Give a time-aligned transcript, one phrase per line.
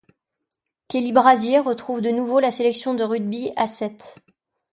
[0.87, 4.17] Kelly Brazier retrouve de nouveau la sélection de rugby à sept.